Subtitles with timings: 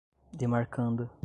[0.37, 1.11] demarcanda